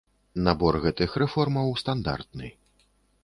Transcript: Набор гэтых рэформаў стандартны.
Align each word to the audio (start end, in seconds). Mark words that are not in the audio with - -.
Набор 0.45 0.77
гэтых 0.85 1.13
рэформаў 1.23 1.67
стандартны. 1.83 2.47